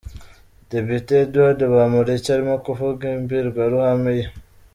[0.71, 4.25] Depite Edward Bamporiki arimo kuvuga imbwirwaruhame ye.